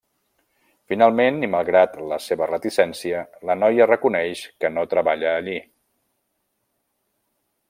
Finalment 0.93 1.37
i 1.47 1.49
malgrat 1.55 1.93
la 2.13 2.19
seva 2.29 2.47
reticència, 2.53 3.21
la 3.51 3.59
noia 3.65 3.89
reconeix 3.93 4.43
que 4.65 4.75
no 4.79 4.89
treballa 4.95 5.39
allí. 5.39 5.63